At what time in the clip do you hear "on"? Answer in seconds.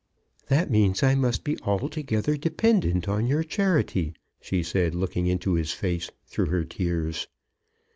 3.07-3.27